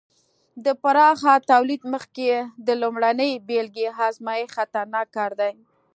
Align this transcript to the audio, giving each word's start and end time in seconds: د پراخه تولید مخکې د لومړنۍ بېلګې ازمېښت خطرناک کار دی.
د 0.65 0.67
پراخه 0.81 1.33
تولید 1.51 1.81
مخکې 1.93 2.29
د 2.67 2.69
لومړنۍ 2.81 3.31
بېلګې 3.47 3.87
ازمېښت 4.07 4.53
خطرناک 4.55 5.07
کار 5.17 5.31
دی. 5.41 5.53